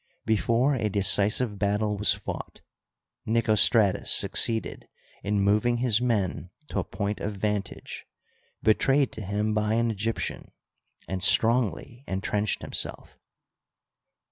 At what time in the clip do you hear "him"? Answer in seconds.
9.21-9.53